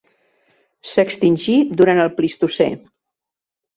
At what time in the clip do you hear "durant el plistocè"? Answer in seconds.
1.83-2.71